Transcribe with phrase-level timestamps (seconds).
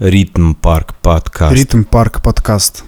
[0.00, 1.52] Ритм Парк подкаст.
[1.56, 2.84] Ритм Парк подкаст.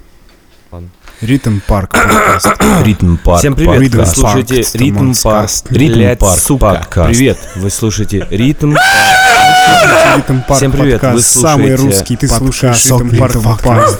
[0.73, 0.89] Ладно.
[1.21, 2.47] Ритм Парк подкаст.
[2.85, 5.51] Ритм Парк Всем привет, Ритм вы Парк, слушаете Ритм Парк.
[5.71, 6.67] Ритм Парк сука.
[6.67, 7.09] подкаст.
[7.11, 8.75] Привет, вы слушаете Ритм
[10.17, 13.99] Ритм Парк Всем привет, вы Самый слушаете русский Ты слушаешь Ритм Парк Ритм подкаст.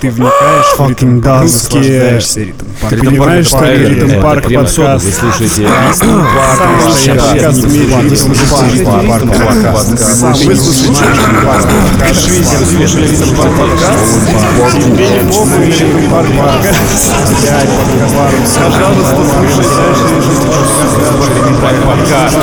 [0.00, 1.42] Ты вникаешь в Ритм Парк, dance.
[1.42, 2.92] наслаждаешься Ритм Парк.
[2.92, 5.04] Ритм Парк Понимаешь, что Ритм Парк подкаст.
[5.04, 6.24] Вы слушаете Самый.
[8.74, 9.98] Ритм Парк.
[9.98, 11.06] Самый Вы слушаете
[13.06, 13.58] Ритм Парк
[15.68, 15.76] подкаст.
[15.76, 16.78] Слушали Ритм Парк подкаст.
[17.28, 18.38] Тебе не похуй, Ритм Парк подкаст.
[18.38, 18.64] Блядь, подкаст.
[18.64, 19.20] Пожалуйста,
[21.10, 22.38] слушайте Ритм Парк подкаст.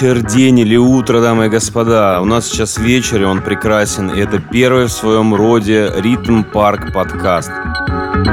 [0.00, 2.20] Вечер, день или утро, дамы и господа.
[2.20, 4.10] У нас сейчас вечер, и он прекрасен.
[4.10, 7.50] И это первый в своем роде Ритм Парк подкаст.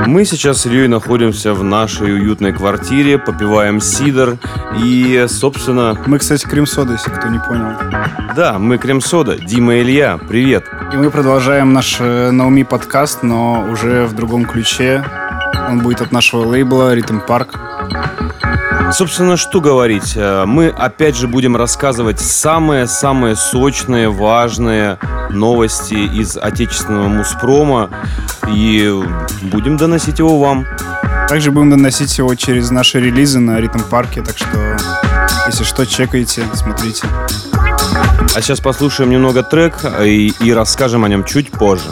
[0.05, 4.38] Мы сейчас с Ильей находимся в нашей уютной квартире, попиваем сидр
[4.77, 7.72] и, собственно, Мы, кстати, крем-сода, если кто не понял.
[8.35, 10.66] да, мы Крем-Сода, Дима и Илья, привет.
[10.94, 15.03] И мы продолжаем наш э, Науми подкаст, но уже в другом ключе.
[15.67, 17.74] Он будет от нашего лейбла Ритм Парк.
[18.95, 20.13] Собственно, что говорить?
[20.15, 24.97] Э, Мы опять же будем рассказывать самые-самые сочные, важные
[25.29, 27.89] новости из отечественного муспрома
[28.47, 28.89] и
[29.41, 30.66] будем доносить его вам.
[31.27, 34.78] Также будем доносить его через наши релизы на Ритм Парке, так что,
[35.47, 37.06] если что, чекайте, смотрите.
[38.33, 41.89] А сейчас послушаем немного трек э, и, и расскажем о нем чуть позже.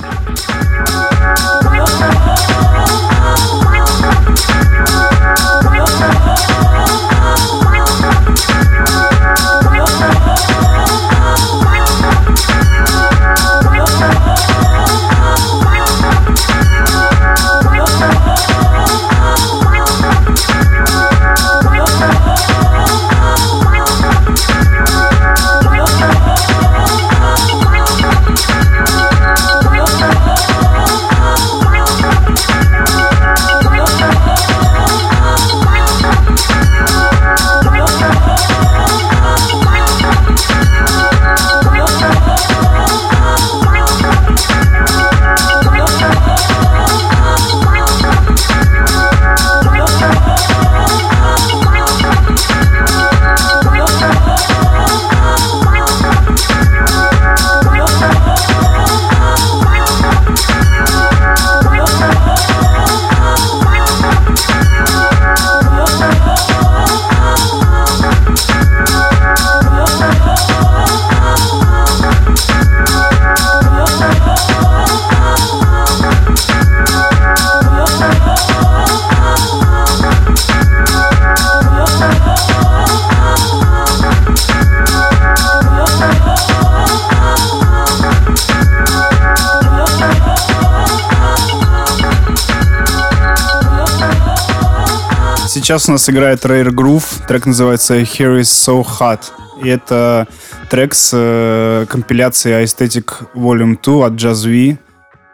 [95.63, 99.22] Сейчас у нас играет Rare Groove, трек называется Here is So Hot.
[99.63, 100.28] И это
[100.69, 104.78] трек с э, компиляции Aesthetic Volume 2 от Jazz V.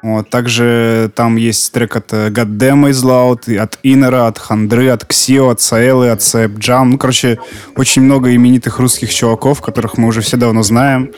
[0.03, 5.03] Вот, также там есть трек от э, Goddamn is Loud, от Иннера, от Хандры, от
[5.03, 6.91] Ксио, от Саэлы, от Сэп Джам.
[6.91, 7.39] Ну, короче,
[7.75, 11.11] очень много именитых русских чуваков, которых мы уже все давно знаем.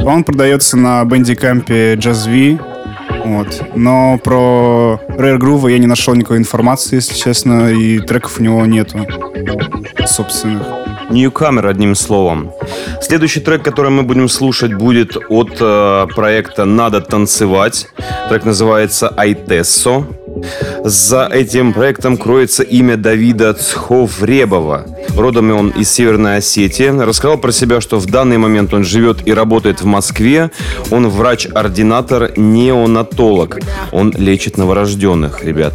[0.00, 2.71] Он продается на бендикампе Jazz V.
[3.24, 3.62] Вот.
[3.74, 8.66] Но про Rare Groove я не нашел никакой информации, если честно, и треков у него
[8.66, 9.06] нету
[10.06, 10.66] собственных.
[11.10, 12.52] Ньюкамер, одним словом.
[13.00, 17.88] Следующий трек, который мы будем слушать, будет от э, проекта «Надо танцевать».
[18.28, 20.06] Трек называется «Айтессо».
[20.84, 24.86] За этим проектом кроется имя Давида Цховребова.
[25.16, 26.88] Родом он из Северной Осетии.
[26.88, 30.50] Рассказал про себя, что в данный момент он живет и работает в Москве.
[30.90, 33.60] Он врач-ординатор, неонатолог.
[33.92, 35.74] Он лечит новорожденных, ребят.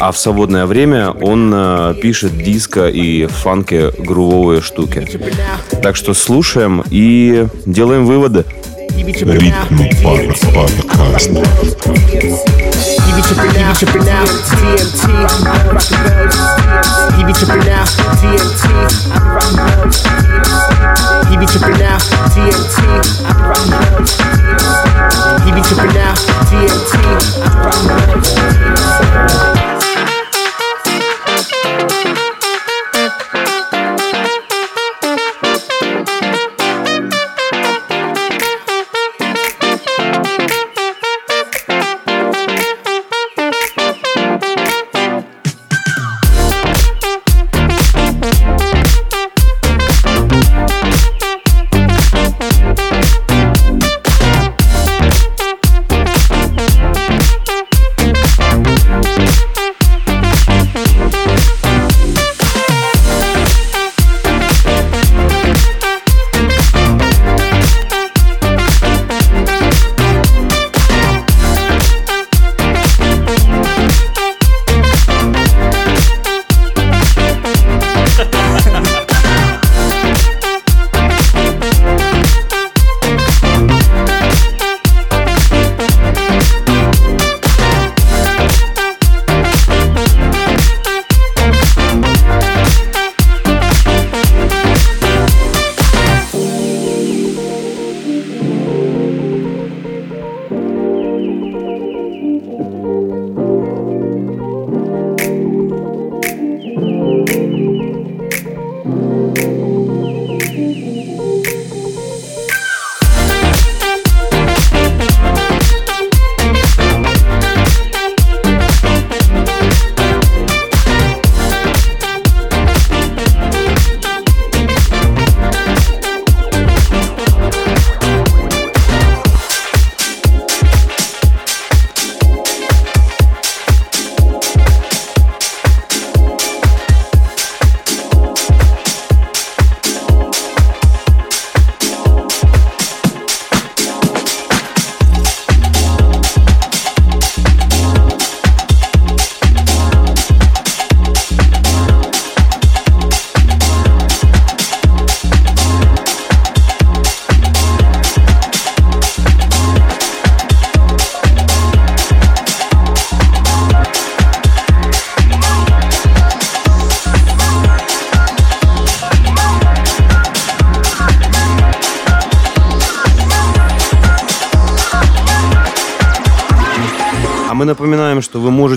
[0.00, 5.06] А в свободное время он э, пишет диско и фанки грувовые штуки.
[5.82, 8.44] Так что слушаем и делаем выводы.
[8.96, 9.78] Ритм
[10.54, 11.30] Подкаст.
[13.12, 16.40] He be tripping now, tripping now, TMT, I be rockin' those.
[17.14, 18.64] He be tripping now, TMT,
[19.12, 20.00] I be rockin' those.
[21.28, 21.98] He be tripping now,
[22.32, 22.78] TMT,
[23.20, 24.16] I be rockin' those.
[25.44, 26.14] He be tripping now,
[26.48, 26.94] TMT,
[27.36, 28.24] I be rockin'
[29.28, 29.51] those.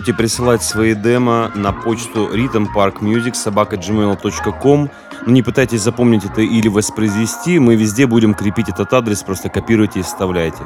[0.05, 4.89] Можете присылать свои демо на почту rhythmparkmusic.gmail.com
[5.25, 7.57] Но не пытайтесь запомнить это или воспроизвести.
[7.57, 10.59] Мы везде будем крепить этот адрес, просто копируйте и вставляйте.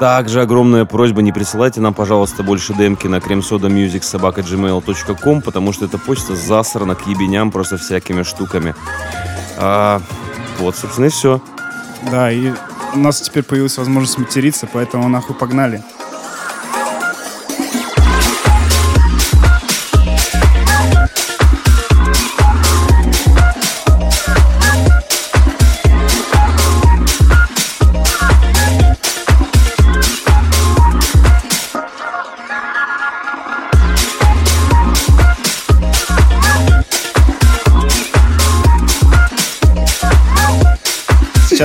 [0.00, 6.34] Также огромная просьба, не присылайте нам, пожалуйста, больше демки на creamsodamusic.gmail.com потому что эта почта
[6.34, 8.74] засрана к ебеням просто всякими штуками.
[9.58, 10.00] А,
[10.58, 11.42] вот, собственно, и все.
[12.10, 12.50] Да, и
[12.94, 15.82] у нас теперь появилась возможность материться, поэтому нахуй погнали.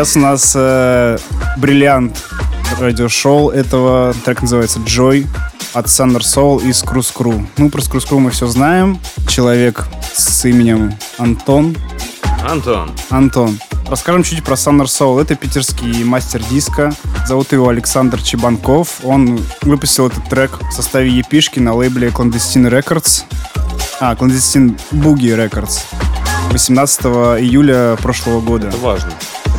[0.05, 1.17] Сейчас у нас э,
[1.57, 2.23] бриллиант
[2.79, 4.13] радиошоу этого.
[4.23, 5.25] Трек называется «Joy»
[5.73, 7.43] от Thunder Soul и Screw Screw.
[7.57, 8.99] Ну, про Screw Screw мы все знаем.
[9.27, 11.75] Человек с именем Антон.
[12.47, 13.57] Антон, Антон.
[13.87, 15.19] Расскажем чуть про Thunder Soul.
[15.19, 16.93] Это питерский мастер диска.
[17.25, 18.99] Зовут его Александр Чебанков.
[19.03, 23.23] Он выпустил этот трек в составе епишки на лейбле Clandestine Records.
[23.99, 25.79] А, Clandestine Boogie Records.
[26.51, 27.05] 18
[27.41, 28.67] июля прошлого года.
[28.67, 29.11] это важно.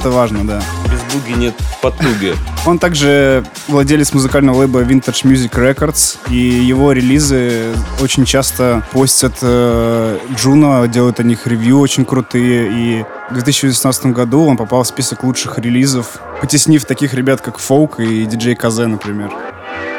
[0.06, 0.62] Это важно, да.
[0.84, 2.36] Без буги нет потуги.
[2.66, 10.18] Он также владелец музыкального лейбла Vintage Music Records, и его релизы очень часто постят э,
[10.36, 15.24] Джуно, делают о них ревью очень крутые, и в 2018 году он попал в список
[15.24, 19.32] лучших релизов, потеснив таких ребят, как Фолк и диджей Казе, например.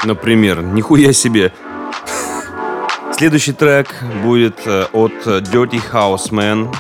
[0.06, 1.52] Например, нихуя себе.
[3.18, 6.74] Следующий трек будет э, от Dirty Houseman.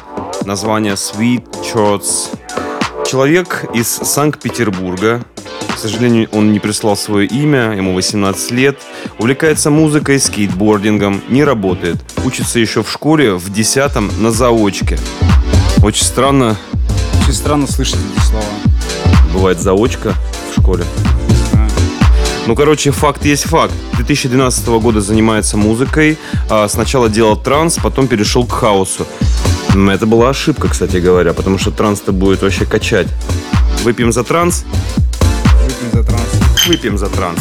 [0.45, 2.29] Название Sweet Shots.
[3.07, 5.23] Человек из Санкт-Петербурга.
[5.73, 8.77] К сожалению, он не прислал свое имя, ему 18 лет.
[9.17, 11.95] Увлекается музыкой, скейтбордингом, не работает.
[12.25, 14.99] Учится еще в школе в 10 на заочке.
[15.81, 16.57] Очень странно,
[17.21, 18.43] Очень странно слышать эти слова.
[19.33, 20.13] бывает заочка
[20.51, 20.83] в школе?
[22.45, 23.73] Ну, короче, факт есть факт.
[23.95, 26.17] 2012 года занимается музыкой.
[26.49, 29.05] А, сначала делал транс, потом перешел к хаосу.
[29.75, 33.07] Это была ошибка, кстати говоря, потому что транс-то будет вообще качать.
[33.83, 34.65] Выпьем за транс?
[35.63, 36.67] Выпьем за транс.
[36.67, 37.39] Выпьем за транс.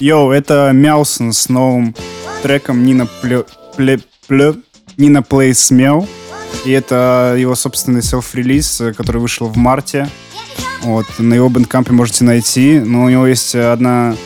[0.00, 1.94] Йоу, это Мяусон с новым
[2.42, 3.44] треком Нина Плё...
[3.76, 4.00] Пле...
[4.26, 4.56] Плё...
[4.96, 6.08] Нина Plays Мяу.
[6.64, 10.08] И это его собственный селф-релиз, э, который вышел в марте.
[10.82, 12.80] Вот, на его бэндкампе можете найти.
[12.80, 14.16] Но у него есть одна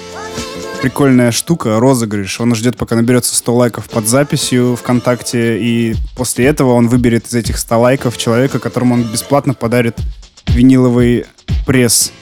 [0.80, 2.40] прикольная штука, розыгрыш.
[2.40, 7.34] Он ждет, пока наберется 100 лайков под записью ВКонтакте, и после этого он выберет из
[7.34, 9.98] этих 100 лайков человека, которому он бесплатно подарит
[10.46, 11.26] виниловый
[11.66, 12.12] пресс.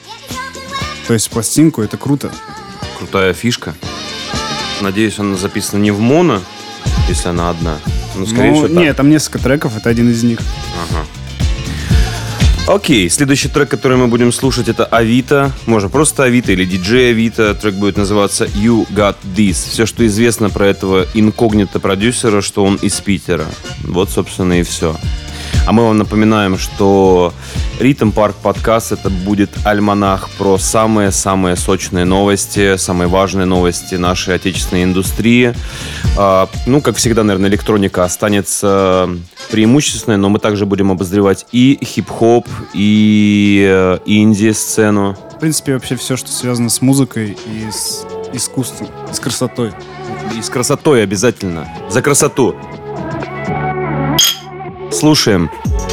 [1.07, 2.31] То есть пластинку, это круто.
[2.97, 3.75] Крутая фишка.
[4.81, 6.41] Надеюсь, она записана не в моно,
[7.07, 7.77] если она одна.
[8.15, 8.77] Ну, скорее Ну, всего, так.
[8.77, 10.39] нет, там несколько треков, это один из них.
[10.89, 11.05] Ага.
[12.65, 15.51] Окей, следующий трек, который мы будем слушать, это Авито.
[15.65, 17.53] Можно просто Авито или диджей Авито.
[17.55, 19.69] Трек будет называться You Got This.
[19.69, 23.45] Все, что известно про этого инкогнито продюсера, что он из Питера.
[23.83, 24.95] Вот, собственно, и все.
[25.65, 27.33] А мы вам напоминаем, что
[27.79, 34.83] Ритм Парк подкаст это будет альманах про самые-самые сочные новости, самые важные новости нашей отечественной
[34.83, 35.53] индустрии.
[36.17, 39.09] А, ну, как всегда, наверное, электроника останется
[39.51, 45.17] преимущественной, но мы также будем обозревать и хип-хоп, и э, инди-сцену.
[45.35, 49.71] В принципе, вообще все, что связано с музыкой и с искусством, с красотой.
[50.37, 51.67] И с красотой обязательно.
[51.89, 52.55] За красоту.
[54.93, 55.49] Слушаем.
[55.65, 55.92] Thank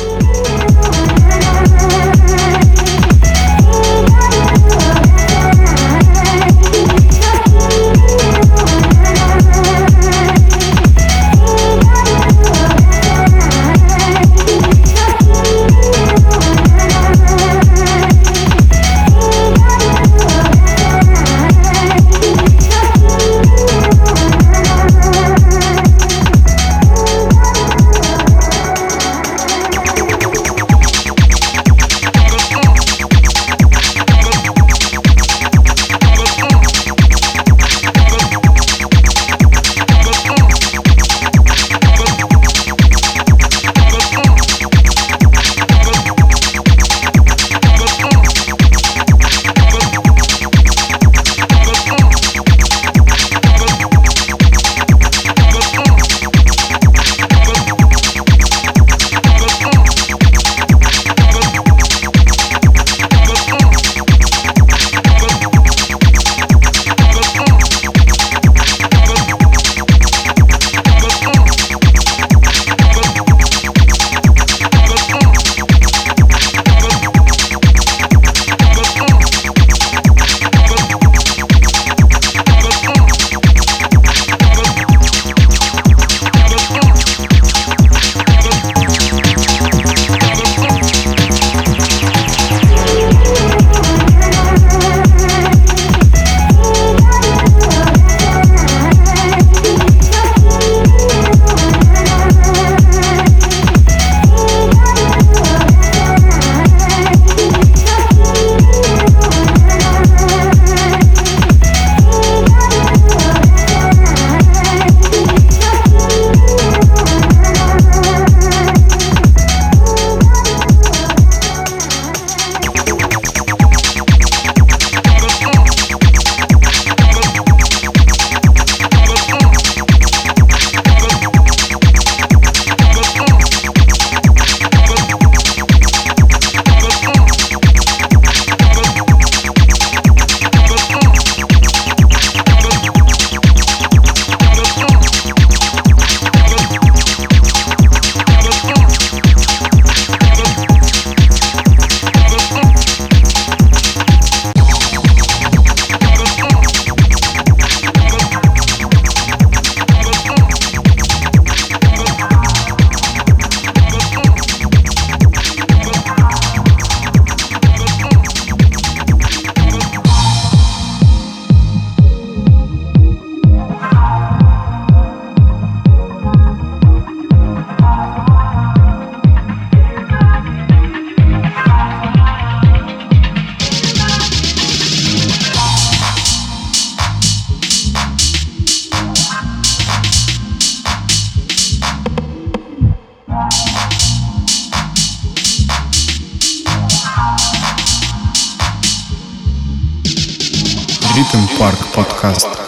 [201.20, 202.59] Ритм Парк подкаст.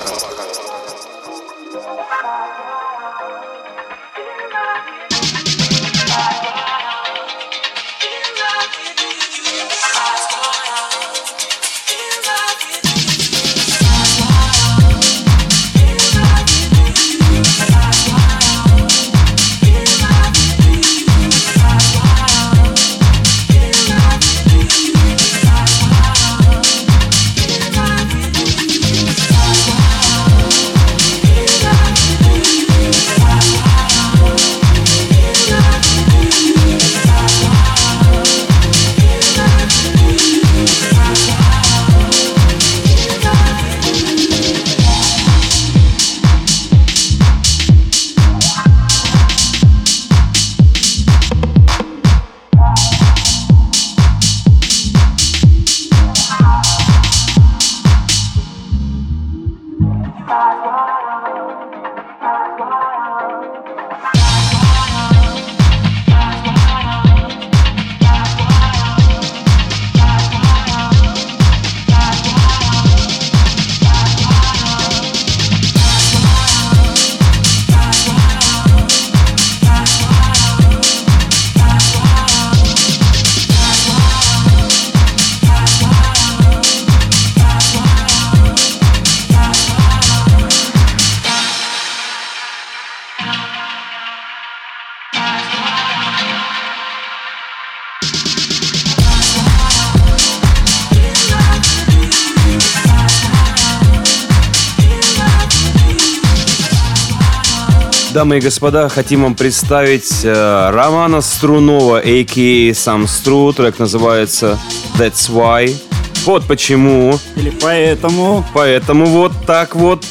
[108.23, 112.73] Дамы и господа, хотим вам представить э, Романа Струнова, а.к.а.
[112.73, 113.53] сам Стру.
[113.53, 114.61] Трек называется
[114.97, 115.77] That's Why.
[116.25, 117.19] Вот почему.
[117.35, 118.45] Или поэтому...
[118.55, 120.05] Поэтому вот так вот.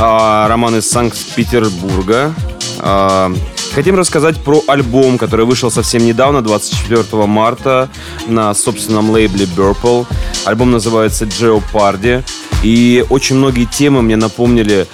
[0.00, 2.32] А, Роман из Санкт-Петербурга.
[2.78, 3.34] А,
[3.74, 7.88] хотим рассказать про альбом, который вышел совсем недавно, 24 марта,
[8.28, 10.06] на собственном лейбле Burple.
[10.44, 12.22] Альбом называется Jeopardy.
[12.62, 14.86] И очень многие темы мне напомнили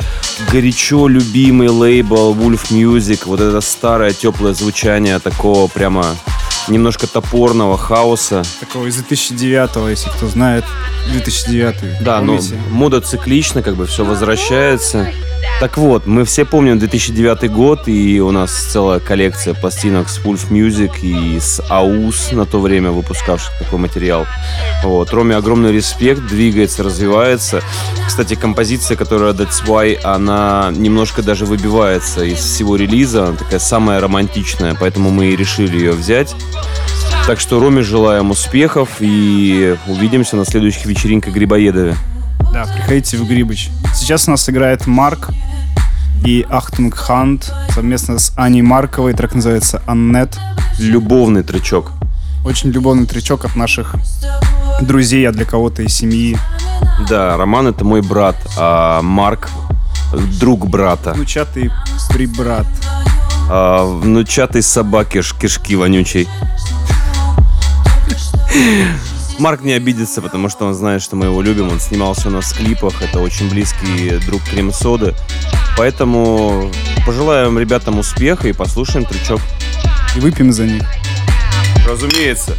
[0.53, 3.23] горячо любимый лейбл Wolf Music.
[3.27, 6.17] Вот это старое теплое звучание такого прямо
[6.69, 8.43] немножко топорного хаоса.
[8.61, 10.65] Такого из 2009 если кто знает.
[11.13, 12.55] 2009 Да, но помните?
[12.71, 15.13] мода циклична, как бы все возвращается.
[15.61, 20.51] Так вот, мы все помним 2009 год, и у нас целая коллекция пластинок с Wolf
[20.51, 24.25] Music и с AUS на то время выпускавших такой материал.
[24.85, 25.11] Вот.
[25.11, 27.61] Роме огромный респект, двигается, развивается.
[28.07, 34.01] Кстати, композиция, которая That's Why, она немножко даже выбивается из всего релиза, она такая самая
[34.01, 36.37] романтичная, поэтому мы и решили ее взять.
[37.27, 41.97] Так что Роме желаем успехов и увидимся на следующих вечеринках Грибоедове.
[42.53, 43.71] Да, приходите в Грибыч.
[43.95, 45.31] Сейчас у нас играет Марк
[46.25, 49.13] и Ахтунг Хант совместно с Аней Марковой.
[49.13, 50.39] Трек называется «Аннет».
[50.79, 51.93] Любовный тречок.
[52.45, 53.95] Очень любовный тречок от наших
[54.83, 56.37] друзей, а для кого-то и семьи.
[57.09, 59.49] Да, Роман это мой брат, а Марк
[60.41, 61.13] друг брата.
[61.13, 61.71] Внучатый
[62.11, 62.67] прибрат.
[63.51, 66.29] А, внучатый собаки кишки вонючей.
[69.39, 71.69] Марк не обидится, потому что он знает, что мы его любим.
[71.69, 73.03] Он снимался у нас в клипах.
[73.03, 75.15] Это очень близкий друг крем-соды.
[75.77, 76.71] Поэтому
[77.07, 79.41] пожелаем ребятам успеха и послушаем трючок.
[80.17, 80.83] И выпьем за них.
[81.87, 82.57] Разумеется.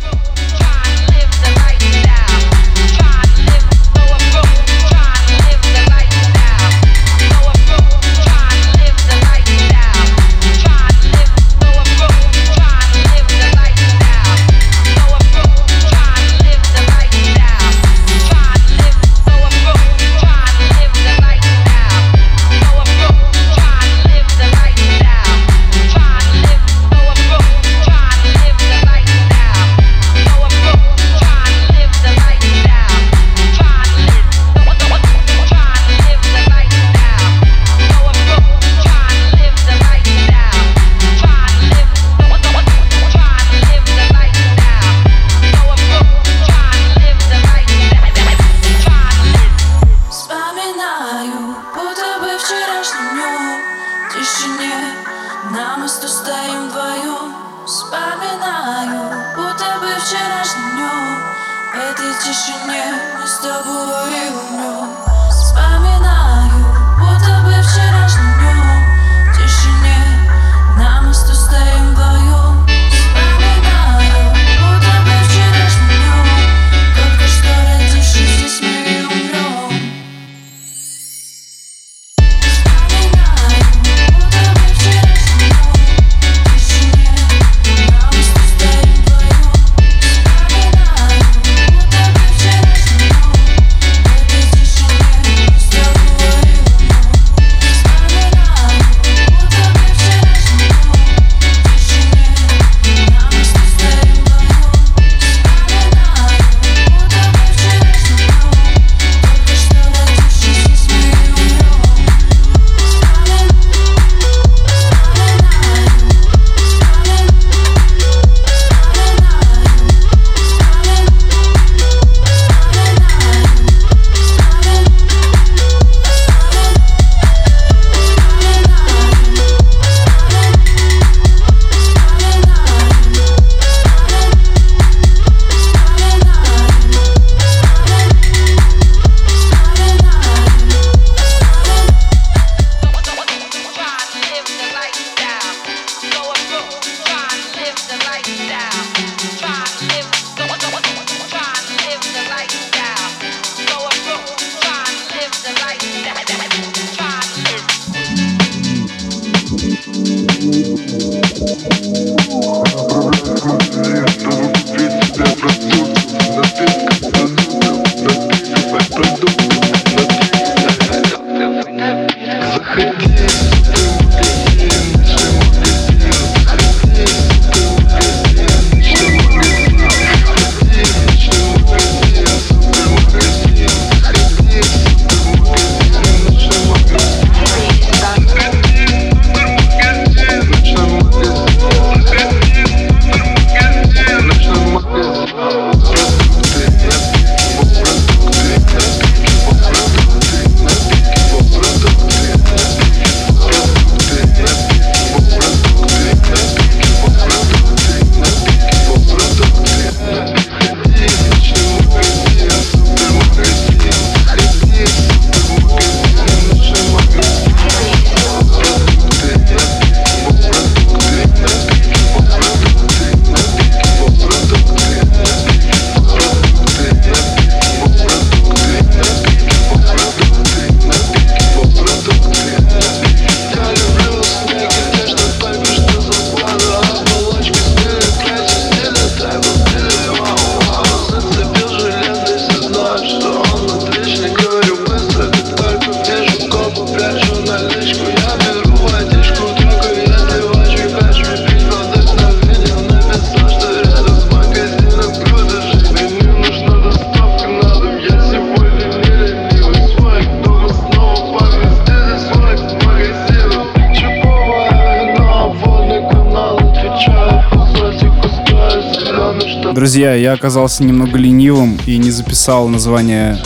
[270.39, 273.37] Оказался немного ленивым и не записал название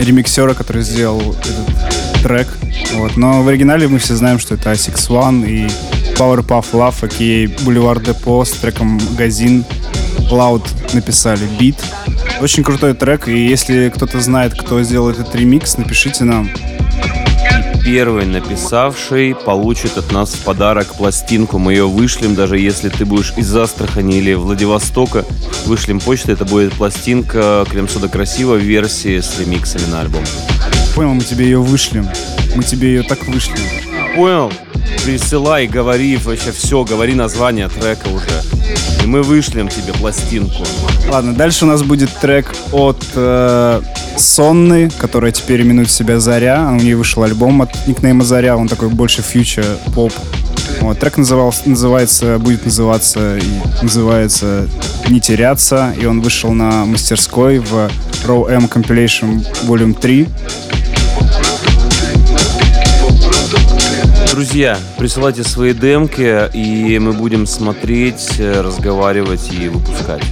[0.00, 2.48] ремиксера, который сделал этот трек.
[2.94, 3.16] Вот.
[3.16, 5.68] Но в оригинале мы все знаем, что это Asics One и
[6.16, 7.62] Powerpuff Love, а.к.а.
[7.64, 9.64] Boulevard Depot с треком Магазин
[10.28, 11.76] Loud написали бит.
[12.40, 16.50] Очень крутой трек, и если кто-то знает, кто сделал этот ремикс, напишите нам.
[17.84, 21.58] Первый написавший получит от нас в подарок пластинку.
[21.58, 25.24] Мы ее вышлем, даже если ты будешь из Астрахани или Владивостока.
[25.66, 30.24] Вышлем почту, это будет пластинка Крем Сода Красиво в версии с ремиксами на альбом.
[30.94, 32.08] Понял, мы тебе ее вышлем.
[32.54, 33.58] Мы тебе ее так вышлем.
[34.14, 34.52] Понял?
[35.04, 38.42] Присылай, говори вообще все, говори название трека уже.
[39.02, 40.64] И мы вышлем тебе пластинку.
[41.08, 43.82] Ладно, дальше у нас будет трек от э,
[44.16, 46.68] Сонны, которая теперь именует себя Заря.
[46.70, 50.12] У нее вышел альбом от никнейма Заря, он такой больше фьючер поп.
[50.80, 54.68] Вот, трек назывался, называется, будет называться и называется
[55.08, 57.90] «Не теряться», и он вышел на мастерской в
[58.26, 60.28] Raw M Compilation Volume 3.
[64.32, 70.22] Друзья, присылайте свои демки, и мы будем смотреть, э, разговаривать и выпускать.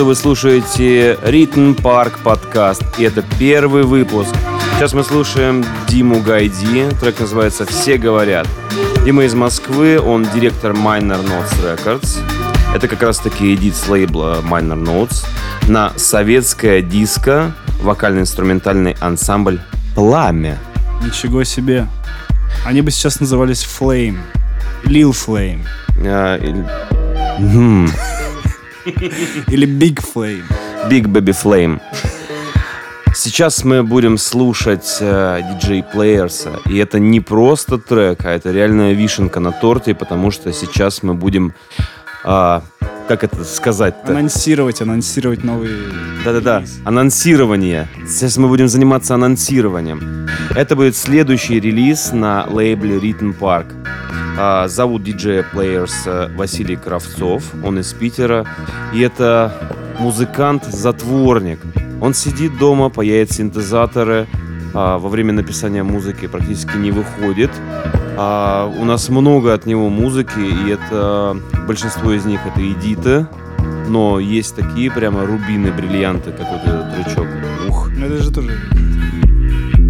[0.00, 2.82] Что вы слушаете Ритм Парк подкаст.
[2.96, 4.34] И это первый выпуск.
[4.74, 6.88] Сейчас мы слушаем Диму Гайди.
[6.98, 8.48] Трек называется «Все говорят».
[9.04, 12.16] Дима из Москвы, он директор Minor Notes Records.
[12.74, 15.26] Это как раз таки эдит с лейбла Minor Notes
[15.68, 19.60] на советское диско вокально-инструментальный ансамбль
[19.94, 20.56] «Пламя».
[21.04, 21.86] Ничего себе.
[22.64, 24.16] Они бы сейчас назывались Flame.
[24.84, 25.66] Lil Flame.
[26.06, 26.38] А,
[27.38, 27.90] Мгм.
[29.48, 30.44] Или Big Flame.
[30.88, 31.80] Big Baby Flame.
[33.14, 36.60] Сейчас мы будем слушать э, диджей Плеерса.
[36.66, 41.14] И это не просто трек, а это реальная вишенка на торте, потому что сейчас мы
[41.14, 41.52] будем...
[42.24, 42.62] а,
[43.08, 44.12] как это сказать-то?
[44.12, 45.70] Анонсировать, анонсировать новый...
[46.24, 47.88] Да-да-да, анонсирование.
[48.06, 50.28] Сейчас мы будем заниматься анонсированием.
[50.54, 53.66] Это будет следующий релиз на лейбле Rhythm Park.
[54.38, 58.46] А, зовут диджея Players э, Василий Кравцов, он из Питера.
[58.94, 59.52] И это
[59.98, 61.58] музыкант-затворник.
[62.00, 64.26] Он сидит дома, паяет синтезаторы,
[64.72, 67.50] а, во время написания музыки практически не выходит.
[68.16, 73.26] А, у нас много от него музыки, и это большинство из них это эдиты,
[73.88, 77.26] но есть такие прямо рубины, бриллианты, как вот этот трючок.
[77.68, 78.58] Ух, Ну это же тоже...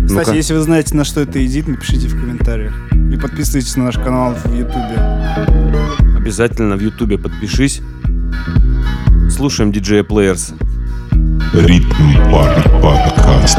[0.07, 2.75] Кстати, если вы знаете, на что это едит, напишите в комментариях.
[3.13, 4.99] И подписывайтесь на наш канал в Ютубе.
[6.17, 7.81] обязательно в Ютубе подпишись.
[9.31, 10.55] Слушаем диджея Плеерса.
[11.53, 12.31] Ритм
[12.83, 13.59] подкаст.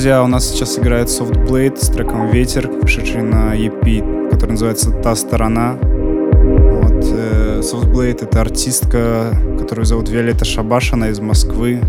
[0.00, 4.92] Друзья, у нас сейчас играет Soft Blade с треком «Ветер», пришедший на EP, который называется
[4.92, 5.76] «Та сторона».
[5.82, 11.82] Вот, э, Soft Blade— это артистка, которую зовут Виолетта Шабаш, она из Москвы.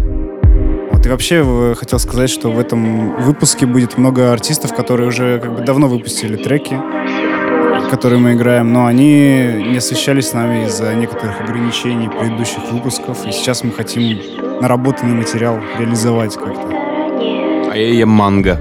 [0.91, 5.55] Вот, и вообще хотел сказать, что в этом выпуске будет много артистов, которые уже как
[5.55, 6.77] бы давно выпустили треки,
[7.89, 13.31] которые мы играем, но они не освещались с нами из-за некоторых ограничений предыдущих выпусков, и
[13.31, 14.19] сейчас мы хотим
[14.59, 16.80] наработанный материал реализовать как-то.
[17.73, 18.59] Я ем манго.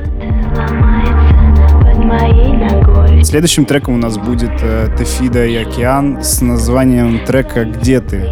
[3.25, 8.29] Следующим треком у нас будет э, Тефида и Океан с названием трека «Где ты?».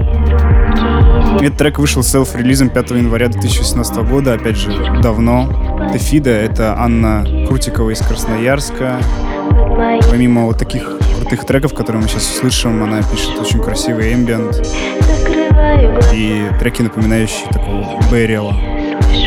[1.41, 4.71] Этот трек вышел селф-релизом 5 января 2018 года, опять же,
[5.03, 5.91] давно.
[5.93, 8.99] Тефида— это Анна Крутикова из Красноярска.
[10.11, 14.65] Помимо вот таких крутых треков, которые мы сейчас услышим, она пишет очень красивый эмбиент
[16.15, 18.55] и треки, напоминающие такого Бэриэла.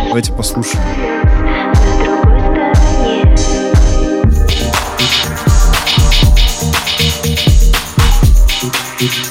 [0.08, 1.11] Давайте послушаем.
[9.02, 9.31] Peace.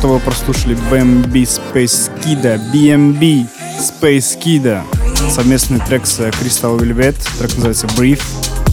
[0.00, 3.46] Что вы прослушали BMB Space Kida, BMB
[3.78, 4.82] Space Kida,
[5.30, 8.22] совместный трек с Crystal Velvet, трек называется Brief,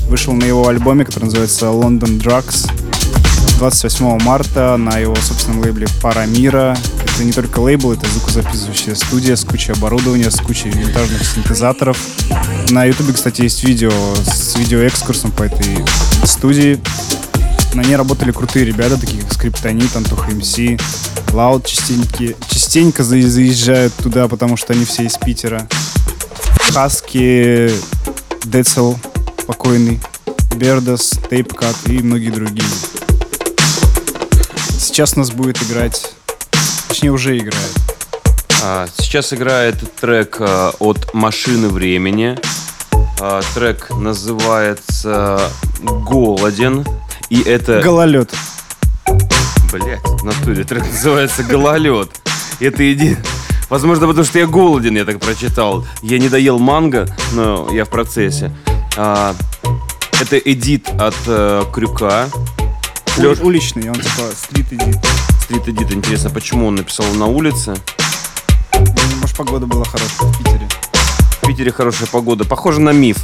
[0.07, 2.71] вышел на его альбоме, который называется London Drugs,
[3.57, 6.77] 28 марта на его собственном лейбле Парамира.
[7.03, 11.99] Это не только лейбл, это звукозаписывающая студия с кучей оборудования, с кучей винтажных синтезаторов.
[12.69, 13.91] На ютубе, кстати, есть видео
[14.23, 15.83] с видеоэкскурсом по этой
[16.23, 16.79] студии.
[17.73, 20.57] На ней работали крутые ребята, такие как Скриптонит, Антоха МС,
[21.33, 25.67] Лаут частенько, частенько за- заезжают туда, потому что они все из Питера.
[26.73, 27.71] Хаски,
[28.45, 28.95] Децл,
[29.45, 29.99] покойный,
[30.55, 32.67] Бердас, Тейпкат и многие другие.
[34.79, 36.11] Сейчас нас будет играть,
[36.87, 37.75] точнее уже играет.
[38.63, 42.37] А, Сейчас играет трек а, от «Машины времени».
[43.19, 45.49] А, Трек называется
[45.81, 46.85] «Голоден».
[47.29, 47.81] И это...
[47.81, 48.33] Гололед.
[49.83, 52.09] Блять, в натуре трек называется «Гололед».
[52.59, 53.17] Это иди...
[53.69, 55.85] Возможно, потому что я голоден, я так прочитал.
[56.01, 58.55] Я не доел манго, но я в процессе.
[58.95, 59.35] А,
[60.21, 62.29] это эдит от э, Крюка.
[63.17, 64.97] Ули- уличный, он типа стрит идит.
[65.43, 65.91] Стрит эдит.
[65.91, 67.75] Интересно, почему он написал на улице?
[69.19, 70.67] Может, погода была хорошая в Питере.
[71.41, 72.45] В Питере хорошая погода.
[72.45, 73.17] Похоже на миф.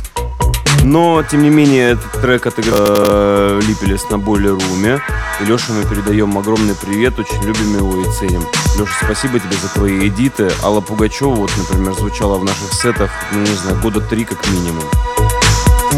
[0.84, 5.00] Но, тем не менее, этот трек отыграл э, Липелес на Бойлер Руме.
[5.40, 8.44] И Леше мы передаем огромный привет, очень любим его и ценим.
[8.78, 10.52] Леша, спасибо тебе за твои эдиты.
[10.62, 14.84] Алла Пугачева, вот, например, звучала в наших сетах, ну, не знаю, года три как минимум.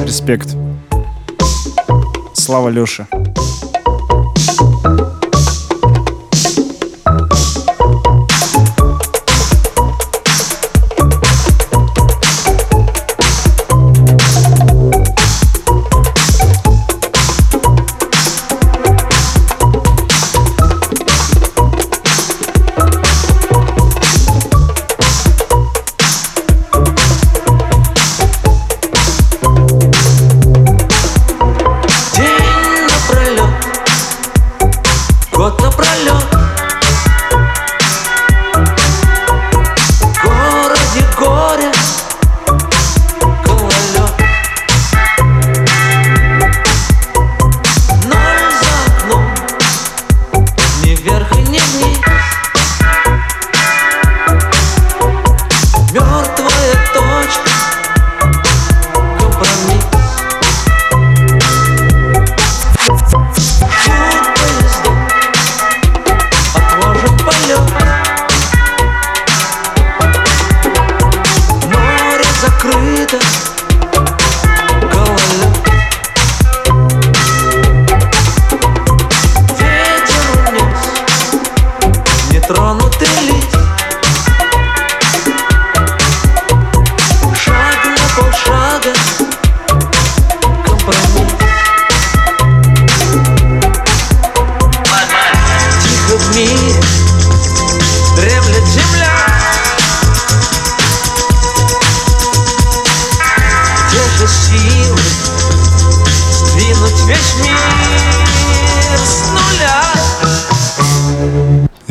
[0.04, 0.50] Респект.
[2.34, 3.08] Слава Леше.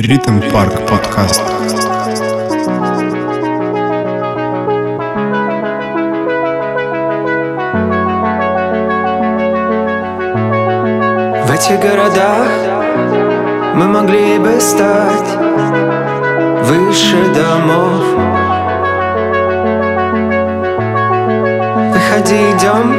[0.07, 1.41] Ритм Парк подкаст.
[11.41, 12.51] В этих городах
[13.77, 15.39] мы могли бы стать
[16.65, 18.05] выше домов.
[21.95, 22.93] Выходи, идем,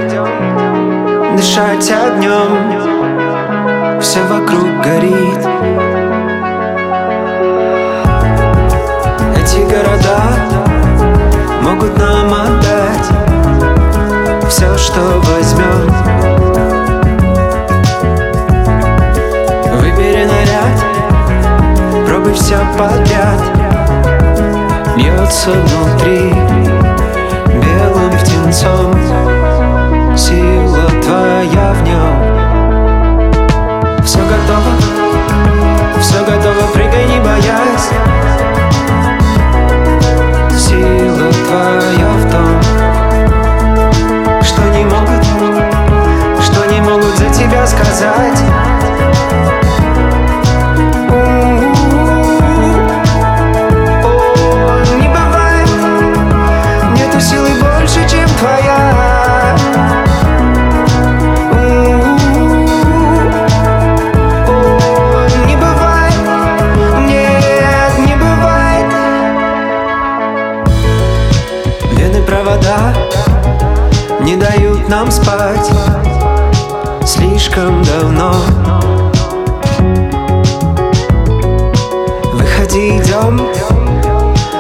[1.38, 5.85] дышать огнем, все вокруг горит.
[11.86, 13.08] Могут нам отдать
[14.50, 15.94] все, что возьмем.
[19.80, 23.42] Выбери наряд, пробуй все подряд
[24.96, 26.34] Льется внутри
[27.62, 29.35] белым птенцом
[74.86, 75.72] мешает нам спать
[77.06, 78.34] Слишком давно.
[82.34, 83.48] Выходи, идем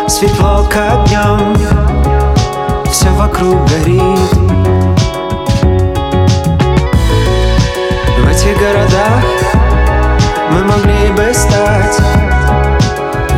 [0.08, 1.56] Светло, как днем
[2.92, 4.34] Все вокруг горит.
[8.18, 9.24] В этих городах
[10.52, 11.98] Мы могли бы стать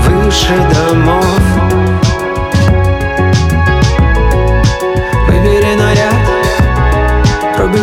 [0.06, 1.67] Выше домов.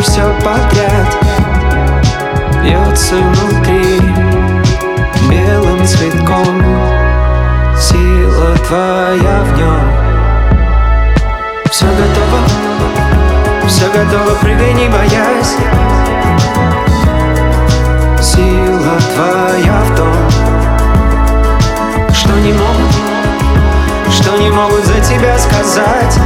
[0.05, 1.17] Все подряд.
[2.63, 4.01] Бьется внутри
[5.29, 6.63] Белым цветком
[7.79, 9.81] Сила твоя в нем
[11.69, 12.39] Все готово
[13.67, 15.55] Все готово, прыгай, не боясь.
[18.21, 20.15] Сила твоя в том
[22.13, 22.95] Что не могут
[24.11, 26.19] Что не могут за тебя сказать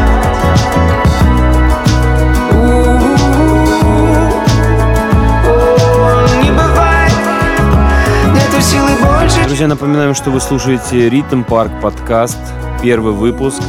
[9.60, 12.40] Друзья, напоминаем, что вы слушаете Ритм Парк подкаст,
[12.82, 13.62] первый выпуск.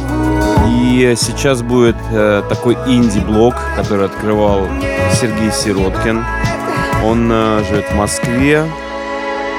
[0.69, 4.69] И сейчас будет э, такой инди-блог, который открывал
[5.13, 6.23] Сергей Сироткин.
[7.03, 8.65] Он э, живет в Москве.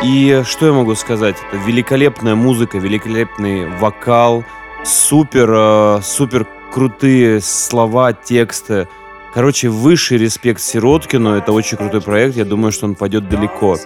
[0.02, 1.36] И что я могу сказать?
[1.50, 4.42] Это великолепная музыка, великолепный вокал,
[4.86, 8.88] супер, э, супер крутые слова, тексты.
[9.34, 11.34] Короче, высший респект Сироткину.
[11.34, 12.36] Это очень крутой проект.
[12.36, 13.76] Я думаю, что он пойдет далеко.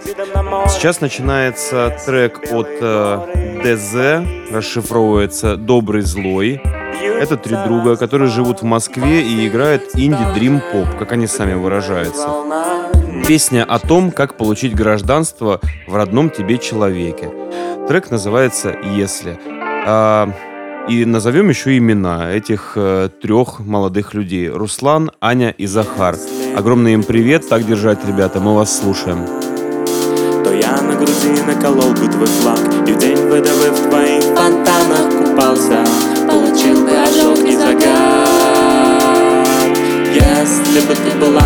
[0.67, 6.61] Сейчас начинается трек от э, ДЗ, расшифровывается «Добрый злой».
[7.01, 12.29] Это три друга, которые живут в Москве и играют инди-дрим-поп, как они сами выражаются.
[13.25, 17.31] Песня о том, как получить гражданство в родном тебе человеке.
[17.87, 19.39] Трек называется «Если».
[19.89, 20.29] А,
[20.89, 24.49] и назовем еще имена этих э, трех молодых людей.
[24.49, 26.15] Руслан, Аня и Захар.
[26.55, 27.47] Огромный им привет.
[27.49, 28.39] Так держать, ребята.
[28.39, 29.25] Мы вас слушаем.
[30.43, 35.11] То я на груди наколол бы твой флаг И в день ВДВ в твоих фонтанах
[35.17, 35.83] купался
[36.25, 38.27] Получил бы ожог и загар
[40.13, 41.41] Если бы ты была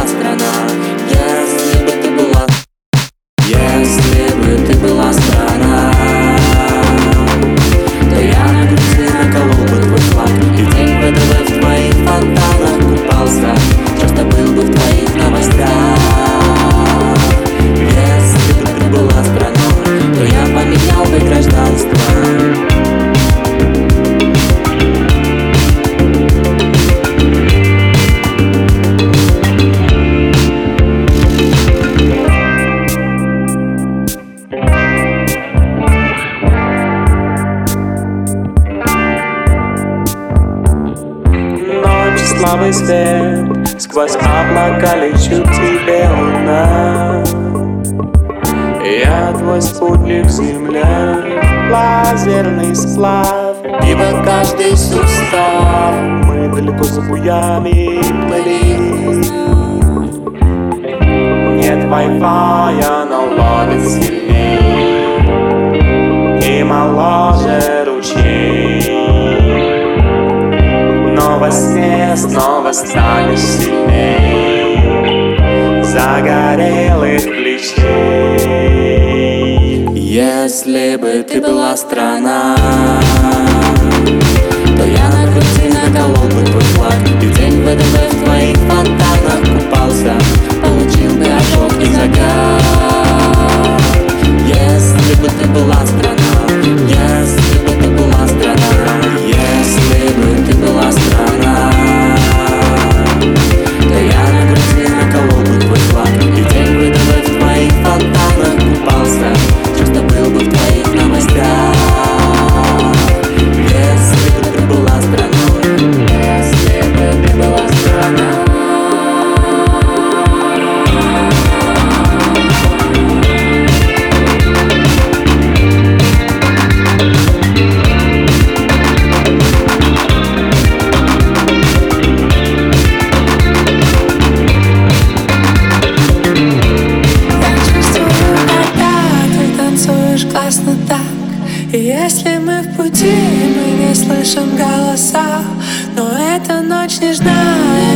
[147.01, 147.33] нежна,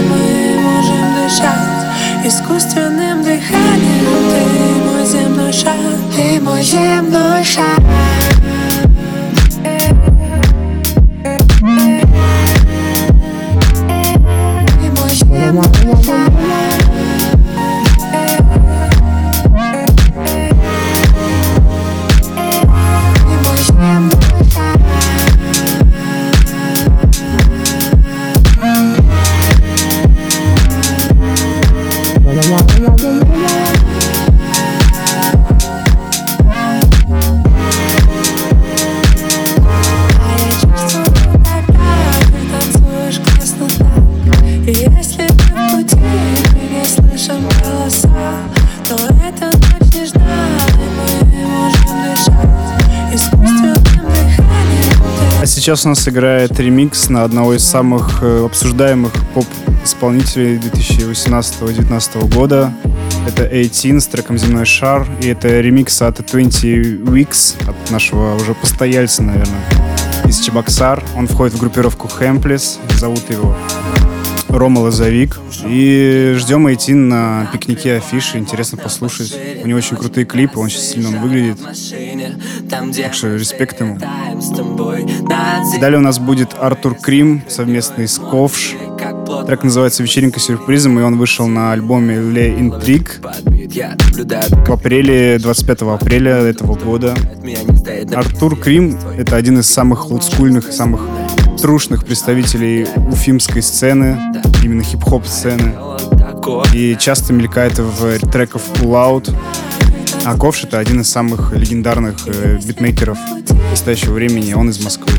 [0.10, 4.06] мы можем дышать Искусственным дыханием.
[4.32, 5.76] Ты мой земной шаг,
[6.16, 7.80] ты мой земной шаг
[55.66, 62.72] Сейчас у нас играет ремикс на одного из самых э, обсуждаемых поп-исполнителей 2018-2019 года.
[63.28, 68.54] Это 18 с треком «Земной шар», и это ремикс от 20 Weeks, от нашего уже
[68.54, 69.64] постояльца, наверное,
[70.26, 71.04] из Чебоксар.
[71.18, 73.58] Он входит в группировку Хэмплес, зовут его
[74.50, 75.40] Рома Лозовик.
[75.66, 78.38] И ждем идти на пикнике афиши.
[78.38, 79.36] Интересно послушать.
[79.64, 81.58] У него очень крутые клипы, он сейчас сильно выглядит.
[82.96, 83.98] Так что респект ему.
[85.80, 88.76] Далее у нас будет Артур Крим совместный с Ковш.
[89.48, 93.22] Трек называется «Вечеринка сюрпризом», и он вышел на альбоме «Le Intrigue»
[94.66, 97.16] в апреле, 25 апреля этого года.
[98.14, 101.02] Артур Крим— это один из самых олдскульных, самых
[101.62, 104.20] трушных представителей уфимской сцены,
[104.64, 105.74] именно хип-хоп сцены.
[106.74, 109.34] И часто мелькает в треках Pull Out.
[110.28, 113.20] А Ковш это один из самых легендарных э, битмейкеров
[113.70, 114.54] настоящего времени.
[114.54, 115.14] Он из Москвы.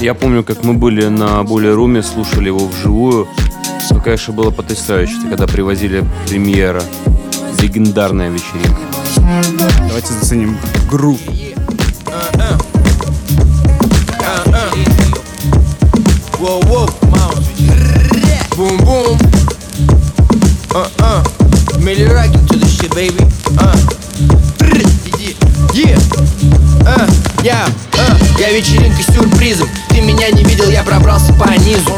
[0.00, 3.28] Я помню, как мы были на Более Руме, слушали его вживую.
[3.92, 6.82] Ну, конечно, было потрясающе, когда привозили премьера.
[7.60, 8.80] Легендарная вечеринка.
[9.86, 10.58] Давайте заценим
[10.90, 11.20] групп.
[16.40, 16.86] Whoa, whoa,
[18.56, 19.18] boom, boom.
[20.74, 21.24] Uh, uh.
[21.80, 23.43] Millie rockin' to the shit, baby.
[28.44, 29.70] Я вечеринка сюрпризом.
[29.88, 31.96] Ты меня не видел, я пробрался по низу.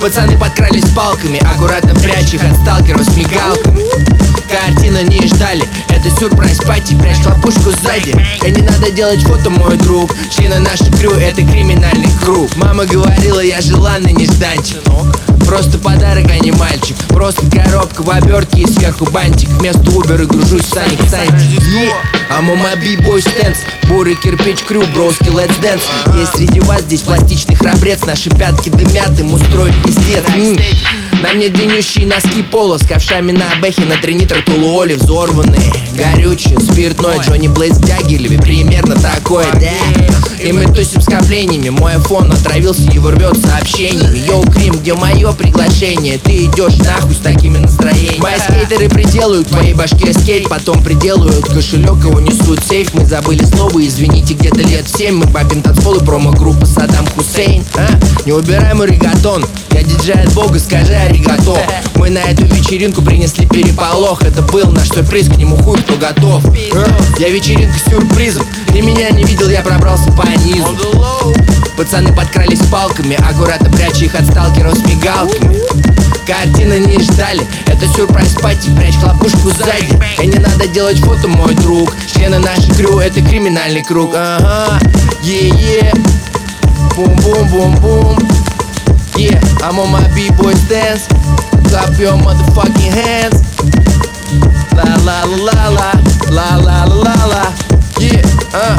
[0.00, 3.85] Пацаны подкрались палками Аккуратно прячь их от сталкеров с мигалками
[4.50, 8.16] Картина не ждали Это сюрприз пати, прячь хлопушку сзади.
[8.44, 10.10] И не надо делать фото, мой друг.
[10.34, 12.54] Члены нашей крю, это криминальный круг.
[12.56, 14.78] Мама говорила, я желанный нежданчик
[15.46, 16.96] Просто подарок, а не мальчик.
[17.08, 19.48] Просто коробка в обертке и сверху бантик.
[19.50, 21.62] Вместо Uber гружусь в Саник Санчик
[22.30, 25.82] А мама бибой стенс Бурый кирпич крю, броски, let's dance.
[26.18, 28.04] Есть среди вас здесь пластичный храбрец.
[28.04, 30.24] Наши пятки дымят, им устроить пиздец.
[31.22, 35.72] На мне длиннющие носки пола С ковшами на бэхе, на три нитро Тулуоли взорванные.
[35.94, 41.70] Горючее, спиртное, Джонни с Дягилеве Примерно такое, да И мы тусим скоплениями.
[41.70, 46.18] Мой iPhone отравился, его рвет сообщениями Йоу, Крим, где мое приглашение?
[46.18, 48.20] Ты идешь нахуй с такими настроениями.
[48.20, 51.46] Мои скейтеры приделают твоей башке скейт Потом приделают.
[51.46, 52.94] Кошелек, его несут сейф.
[52.94, 55.16] Мы забыли слово, извините, где-то лет в семь.
[55.16, 57.86] Мы бабим танцпол и промо-группа Саддам Хусейн а?
[58.24, 61.56] Не убирай мой регатон Я диджей от бога, скажи аригато.
[61.94, 64.22] Мы на эту вечеринку принесли переполох.
[64.22, 66.44] Это был наш сюрприз, к нему хуй кто готов.
[66.74, 66.86] А?
[67.18, 68.46] Я вечеринка с сюрпризом.
[68.68, 71.34] Ты меня не видел, я пробрался по низу
[71.76, 75.58] Пацаны подкрались палками Аккуратно пряча их от сталкеров с мигалками.
[76.26, 79.98] Картины не ждали Это сюрприз пати, прячь хлопушку сзади.
[80.22, 81.92] И не надо делать фото, мой друг.
[82.12, 84.12] Члены нашей крю, это криминальный круг.
[84.14, 84.80] Ага,
[85.22, 85.92] е-е.
[86.96, 88.18] Бум-бум-бум-бум.
[89.16, 91.06] Yeah, I'm on my b-boy dance.
[91.68, 93.42] Clap your motherfucking hands.
[94.74, 95.92] La la la la la
[96.30, 97.52] La la la la la
[97.98, 98.22] Yeah,
[98.52, 98.76] uh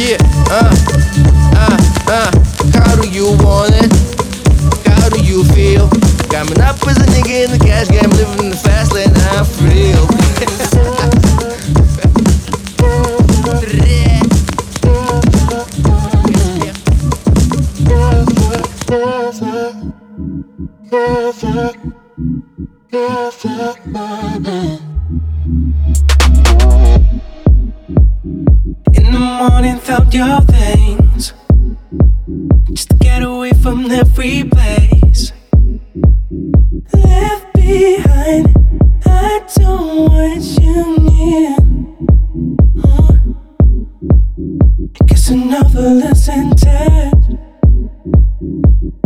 [0.00, 0.16] Yeah,
[0.48, 0.72] uh
[1.60, 1.76] Uh,
[2.08, 2.30] uh
[2.72, 3.92] How do you want it?
[4.88, 5.90] How do you feel?
[6.30, 9.44] Coming up as a nigga in the cash game Living in the fast lane, I
[9.44, 10.08] feel
[10.40, 10.70] In the
[29.20, 31.32] morning, felt your things.
[32.72, 35.32] Just to get away from every place.
[36.94, 38.54] Left behind,
[39.04, 41.56] I don't want you near.
[42.82, 43.12] Uh,
[45.06, 47.14] Guess another lesson taught.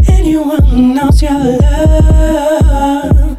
[0.09, 3.39] Anyone knows your love,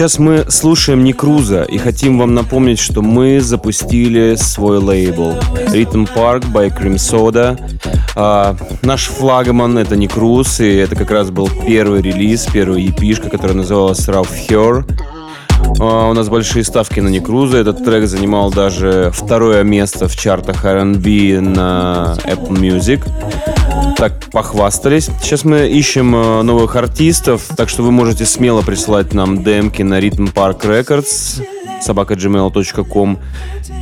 [0.00, 5.34] Сейчас мы слушаем Некруза и хотим вам напомнить, что мы запустили свой лейбл
[5.74, 7.60] Rhythm Park by Cream Soda.
[8.16, 13.58] А, наш флагман это Некруз, и это как раз был первый релиз, первая епишка, которая
[13.58, 14.90] называлась Rough Her.
[15.78, 17.58] А, у нас большие ставки на Некруза.
[17.58, 23.06] Этот трек занимал даже второе место в чартах R&B на Apple Music
[24.00, 25.10] так похвастались.
[25.20, 30.00] Сейчас мы ищем э, новых артистов, так что вы можете смело присылать нам демки на
[30.00, 31.42] Rhythm Park Records
[31.82, 33.18] собака gmail.com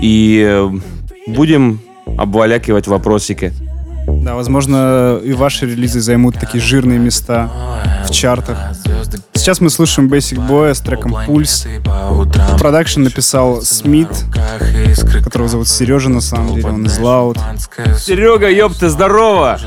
[0.03, 0.71] и э,
[1.29, 1.81] будем
[2.19, 3.53] обвалякивать вопросики.
[4.09, 7.49] Да, возможно, и ваши релизы займут такие жирные места
[8.05, 8.59] в чартах.
[9.49, 11.67] Сейчас мы слушаем Basic Boy с треком «Пульс».
[12.59, 14.11] Продакшн написал Смит,
[15.25, 17.39] которого зовут Сережа на самом деле, он из Loud.
[17.99, 19.59] Серега, ёпта, здорово!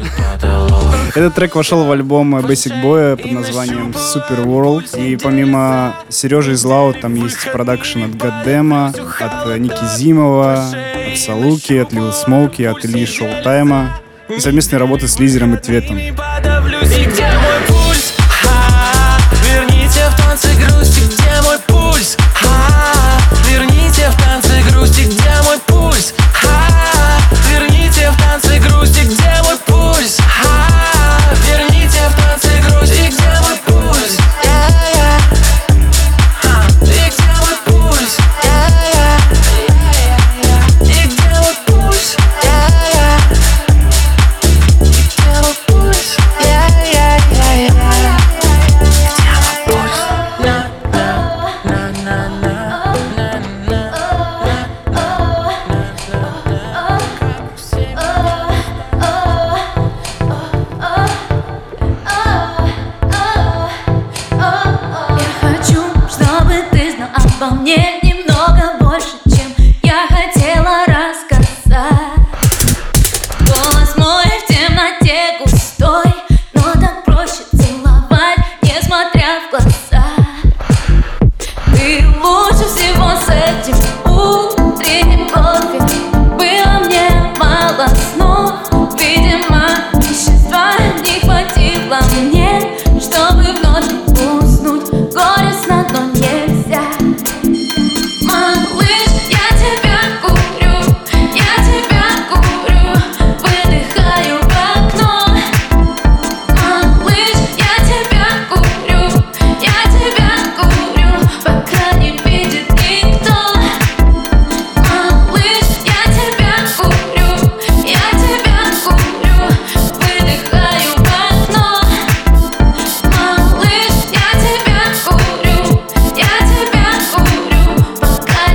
[1.16, 5.04] Этот трек вошел в альбом Basic Boy под названием Super World.
[5.04, 10.64] И помимо Сережи из Loud там есть продакшн от Гаддема, от Ники Зимова,
[11.12, 14.00] от Салуки, от Лил Смоуки, от Ильи Шоутайма.
[14.30, 15.98] И совместные работы с Лизером и Тветом.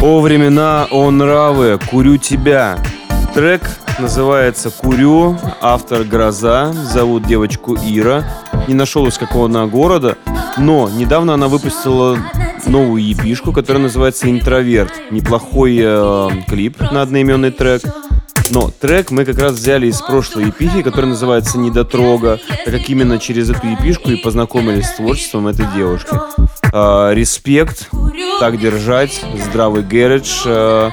[0.06, 2.78] О времена, о нравы, курю тебя.
[3.34, 3.62] Трек
[3.98, 8.24] называется «Курю», автор «Гроза», зовут девочку Ира.
[8.68, 10.16] Не нашел из какого она города,
[10.58, 12.20] но недавно она выпустила
[12.66, 14.92] новую епишку, которая называется «Интроверт».
[15.10, 17.82] Неплохой э, клип на одноименный трек.
[18.50, 23.18] Но трек мы как раз взяли из прошлой епихи, которая называется «Недотрога», так как именно
[23.18, 26.16] через эту епишку и познакомились с творчеством этой девушки.
[26.72, 27.88] А, респект,
[28.40, 30.42] так держать, здравый гэридж.
[30.46, 30.90] а,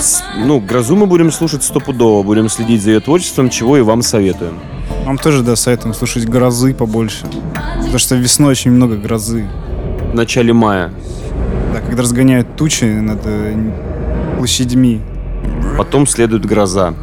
[0.00, 4.02] с- ну, грозу мы будем слушать стопудово, будем следить за ее творчеством, чего и вам
[4.02, 4.58] советуем.
[5.04, 7.26] Вам тоже, да, советуем слушать грозы побольше.
[7.78, 9.48] Потому что весной очень много грозы.
[10.12, 10.92] В начале мая.
[11.72, 13.54] Да, когда разгоняют тучи над э,
[14.38, 15.00] площадьми.
[15.76, 16.94] Потом следует гроза.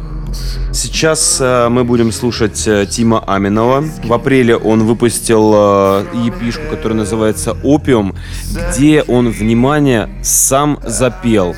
[0.72, 3.82] Сейчас э, мы будем слушать э, Тима Аминова.
[4.04, 8.14] В апреле он выпустил э, епишку, которая называется «Опиум»,
[8.52, 11.54] где он, внимание, сам запел.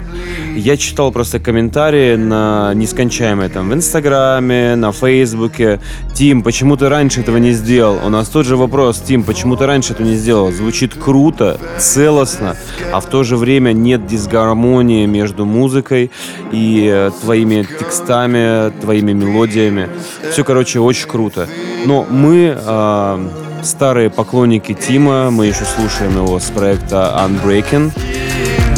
[0.57, 5.81] Я читал просто комментарии на нескончаемые там в Инстаграме, на Фейсбуке.
[6.15, 7.99] Тим, почему ты раньше этого не сделал?
[8.05, 9.01] У нас тот же вопрос.
[9.01, 10.51] Тим, почему ты раньше этого не сделал?
[10.53, 12.57] Звучит круто, целостно,
[12.93, 16.11] а в то же время нет дисгармонии между музыкой
[16.53, 19.89] и э, твоими текстами, твоими мелодиями.
[20.33, 21.49] Все, короче, очень круто.
[21.87, 23.29] Но мы э,
[23.63, 27.93] старые поклонники Тима, мы еще слушаем его с проекта Unbreaking.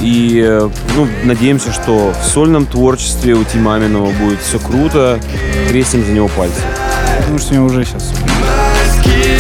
[0.03, 5.21] И э, ну, надеемся, что в сольном творчестве у Тима Аминова будет все круто.
[5.69, 6.61] Крестим за него пальцы.
[7.19, 8.13] Я думаю, что у него уже сейчас.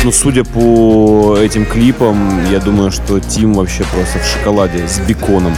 [0.04, 5.54] Ну, судя по этим клипам, я думаю, что Тим вообще просто в шоколаде с беконом.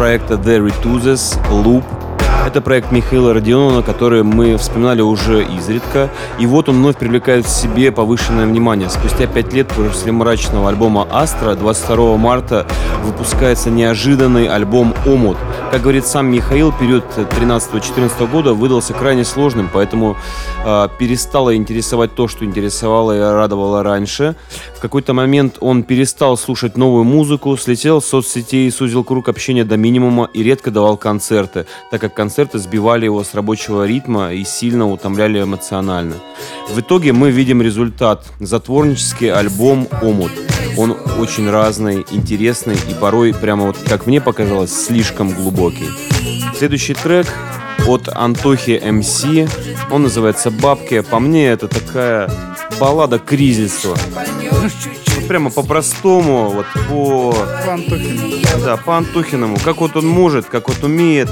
[0.00, 1.84] Проекта The Retuzes Loop.
[2.46, 6.08] Это проект Михаила Родионова, который мы вспоминали уже изредка.
[6.38, 8.88] И вот он вновь привлекает к себе повышенное внимание.
[8.88, 12.66] Спустя пять лет после мрачного альбома «Астра» 22 марта
[13.04, 15.36] выпускается неожиданный альбом «Омут».
[15.70, 20.16] Как говорит сам Михаил, период 13-14 года выдался крайне сложным, поэтому
[20.64, 24.34] э, перестало интересовать то, что интересовало и радовало раньше.
[24.80, 29.76] В какой-то момент он перестал слушать новую музыку, слетел с соцсетей, сузил круг общения до
[29.76, 34.90] минимума и редко давал концерты, так как концерты сбивали его с рабочего ритма и сильно
[34.90, 36.14] утомляли эмоционально.
[36.70, 38.24] В итоге мы видим результат.
[38.40, 40.32] Затворнический альбом «Омут».
[40.78, 45.90] Он очень разный, интересный и порой, прямо вот как мне показалось, слишком глубокий.
[46.56, 47.26] Следующий трек
[47.90, 49.24] от Антохи МС.
[49.90, 51.00] Он называется «Бабки».
[51.00, 52.30] По мне, это такая
[52.78, 53.96] баллада кризису.
[54.50, 57.32] Вот прямо по-простому, вот по...
[57.66, 58.64] По Антохиному.
[58.64, 59.58] Да, по Антохиному.
[59.64, 61.28] Как вот он может, как вот умеет.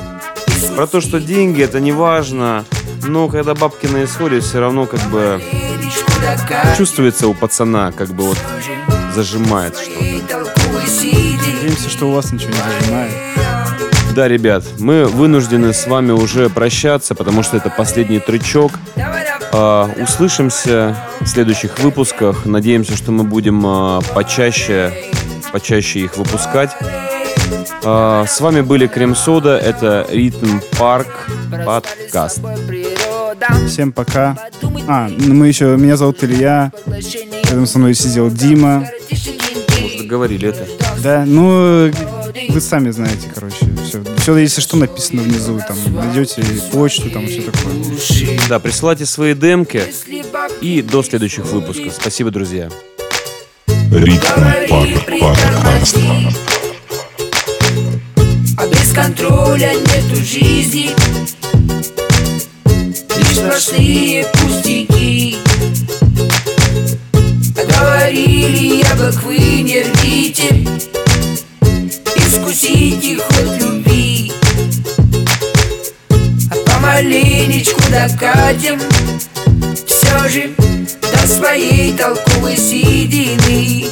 [0.76, 2.64] Про то, что деньги это не важно,
[3.06, 5.40] но когда бабки на исходе, все равно как бы
[6.76, 8.38] чувствуется у пацана, как бы вот
[9.14, 10.46] зажимает что-то.
[11.46, 13.12] Надеемся, что у вас ничего не зажимает.
[14.18, 18.72] Да, ребят, мы вынуждены с вами уже прощаться, потому что это последний тречок.
[19.52, 22.44] А, услышимся в следующих выпусках.
[22.44, 24.92] Надеемся, что мы будем а, почаще,
[25.52, 26.70] почаще их выпускать.
[27.84, 31.28] А, с вами были Крем Сода, это Ритм Парк
[31.64, 32.40] подкаст.
[33.68, 34.36] Всем пока.
[34.88, 35.76] А, мы еще...
[35.76, 36.72] Меня зовут Илья.
[37.44, 38.84] Рядом со мной сидел Дима.
[39.12, 40.66] Уже говорили это.
[41.04, 41.92] Да, ну,
[42.48, 43.67] вы сами знаете, короче.
[44.18, 45.60] Все, если что, написано внизу.
[45.66, 46.42] Там найдете
[46.72, 47.74] почту, там все такое.
[48.48, 49.82] Да, присылайте свои демки.
[50.60, 51.94] И до следующих выпусков.
[51.94, 52.68] Спасибо, друзья.
[53.90, 55.96] Ритм Подкаст.
[58.58, 60.90] А без контроля нету жизни
[63.16, 65.36] Лишь сплошные пустяки
[67.54, 70.66] Говорили яблок вы не рвите
[72.28, 74.32] Искусите хоть любви.
[76.50, 78.78] А помаленечку докатим
[79.86, 80.50] Все же
[81.00, 83.86] до своей толковой седины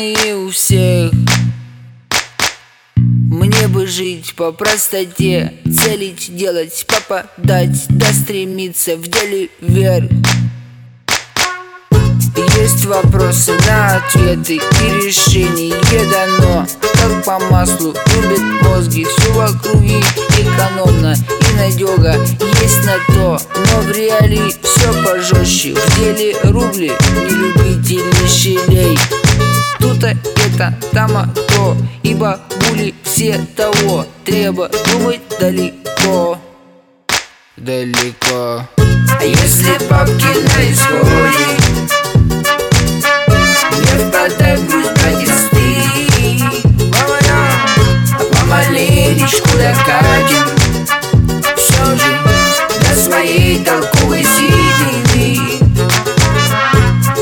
[0.00, 1.12] разные у всех.
[2.96, 10.10] Мне бы жить по простоте Целить, делать, попадать Да стремиться в деле вверх
[12.60, 15.74] есть вопросы на ответы и решение
[16.10, 16.66] дано.
[16.92, 20.00] Как по маслу любят мозги, все в округе
[20.38, 21.14] экономно
[21.60, 22.16] безнадега
[22.60, 26.92] Есть на то, но в реалии все пожестче В деле рубли,
[27.28, 28.98] не любители щелей
[30.00, 30.08] Тут
[30.54, 36.38] это, тама то Ибо були все того Треба думать далеко.
[37.56, 38.66] Далеко.
[38.78, 41.48] А если бабки на исходе
[43.76, 45.60] Не впадай в грусть, братец, ты
[48.16, 50.46] А помаленечку докатим
[51.56, 52.12] Все же
[52.88, 55.60] до своей толковой седины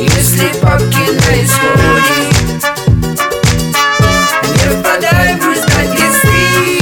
[0.01, 2.38] Если бабки на исходе
[4.69, 6.81] выпадаю просто листы.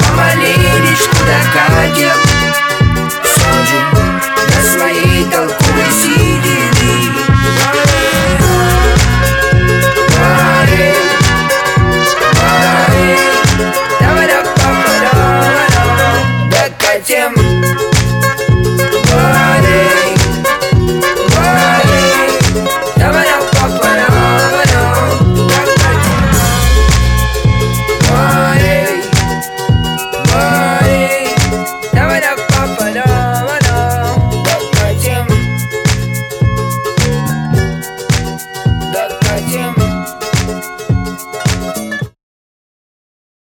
[0.00, 2.33] Мама лиришь, куда катим